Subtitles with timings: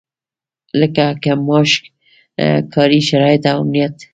[0.79, 1.71] لکه کم معاش،
[2.73, 3.97] کاري شرايط او امنيت.